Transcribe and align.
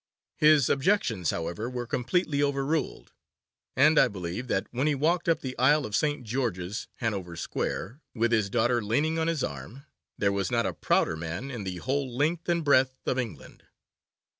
His 0.37 0.67
objections, 0.67 1.29
however, 1.29 1.69
were 1.69 1.85
completely 1.85 2.41
overruled, 2.41 3.11
and 3.75 3.99
I 3.99 4.07
believe 4.07 4.47
that 4.47 4.65
when 4.71 4.87
he 4.87 4.95
walked 4.95 5.29
up 5.29 5.41
the 5.41 5.55
aisle 5.59 5.85
of 5.85 5.95
St. 5.95 6.23
George's, 6.23 6.87
Hanover 6.95 7.35
Square, 7.35 8.01
with 8.15 8.31
his 8.31 8.49
daughter 8.49 8.81
leaning 8.83 9.19
on 9.19 9.27
his 9.27 9.43
arm, 9.43 9.85
there 10.17 10.33
was 10.33 10.49
not 10.49 10.65
a 10.65 10.73
prouder 10.73 11.15
man 11.15 11.51
in 11.51 11.65
the 11.65 11.77
whole 11.77 12.17
length 12.17 12.49
and 12.49 12.63
breadth 12.63 13.05
of 13.05 13.19
England. 13.19 13.61